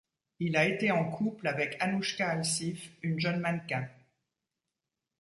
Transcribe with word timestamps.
Il 0.39 0.57
a 0.57 0.65
été 0.67 0.89
en 0.89 1.11
couple 1.11 1.45
avec 1.45 1.77
Anouchka 1.79 2.27
Alsif, 2.27 2.89
une 3.03 3.19
jeune 3.19 3.39
mannequin. 3.39 3.87